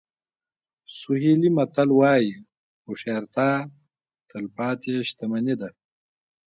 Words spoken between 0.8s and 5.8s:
سوهیلي متل وایي هوښیارتیا تلپاتې شتمني ده.